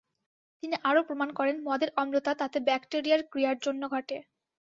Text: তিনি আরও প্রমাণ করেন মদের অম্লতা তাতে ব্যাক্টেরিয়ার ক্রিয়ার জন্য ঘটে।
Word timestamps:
তিনি 0.63 0.75
আরও 0.83 1.01
প্রমাণ 1.03 1.29
করেন 1.33 1.55
মদের 1.67 1.89
অম্লতা 1.95 2.31
তাতে 2.35 2.57
ব্যাক্টেরিয়ার 2.67 3.21
ক্রিয়ার 3.31 3.57
জন্য 3.65 3.81
ঘটে। 3.87 4.17